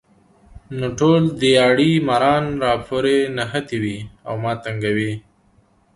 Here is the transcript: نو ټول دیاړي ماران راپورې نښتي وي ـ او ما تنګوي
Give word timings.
نو 0.77 0.87
ټول 0.99 1.21
دیاړي 1.41 1.91
ماران 2.07 2.45
راپورې 2.65 3.17
نښتي 3.37 3.77
وي 3.83 3.97
ـ 4.05 4.05
او 4.27 4.33
ما 4.43 4.53
تنګوي 4.63 5.13